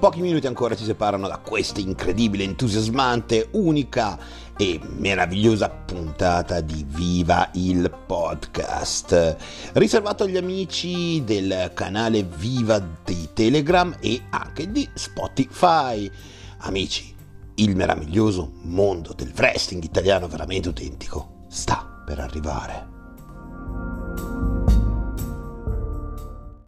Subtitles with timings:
[0.00, 4.18] Pochi minuti ancora ci separano da questa incredibile, entusiasmante, unica
[4.56, 9.36] e meravigliosa puntata di Viva il Podcast,
[9.74, 16.10] riservato agli amici del canale Viva di Telegram e anche di Spotify.
[16.60, 17.14] Amici,
[17.56, 22.99] il meraviglioso mondo del wrestling italiano veramente autentico sta per arrivare.